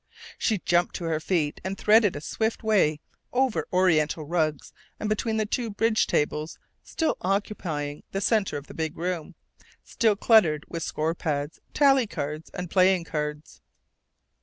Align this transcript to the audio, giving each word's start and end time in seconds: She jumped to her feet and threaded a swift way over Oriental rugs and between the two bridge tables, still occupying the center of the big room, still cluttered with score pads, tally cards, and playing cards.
She 0.39 0.57
jumped 0.57 0.95
to 0.95 1.03
her 1.03 1.19
feet 1.19 1.61
and 1.63 1.77
threaded 1.77 2.15
a 2.15 2.21
swift 2.21 2.63
way 2.63 3.01
over 3.31 3.67
Oriental 3.71 4.25
rugs 4.25 4.73
and 4.99 5.07
between 5.07 5.37
the 5.37 5.45
two 5.45 5.69
bridge 5.69 6.07
tables, 6.07 6.57
still 6.81 7.17
occupying 7.21 8.01
the 8.11 8.19
center 8.19 8.57
of 8.57 8.65
the 8.65 8.73
big 8.73 8.97
room, 8.97 9.35
still 9.83 10.15
cluttered 10.15 10.65
with 10.67 10.81
score 10.81 11.13
pads, 11.13 11.59
tally 11.75 12.07
cards, 12.07 12.49
and 12.55 12.71
playing 12.71 13.03
cards. 13.03 13.61